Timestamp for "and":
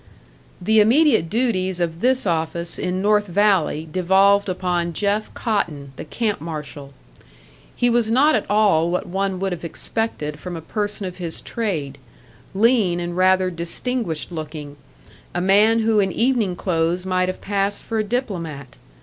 12.99-13.15